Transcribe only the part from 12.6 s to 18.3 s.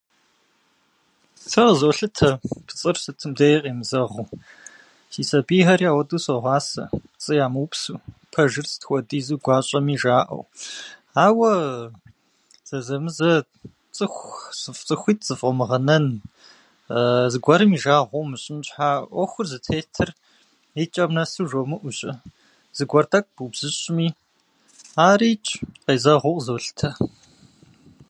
зэзэмызэ цӏыхух- цӏыхуитӏ зэфӏомыгъэнэн, зыгуэрым и жагъуэ